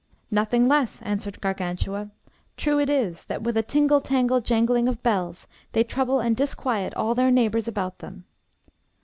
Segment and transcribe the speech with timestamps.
[0.31, 2.09] Nothing less, answered Gargantua.
[2.57, 6.95] True it is, that with a tingle tangle jangling of bells they trouble and disquiet
[6.95, 8.25] all their neighbours about them.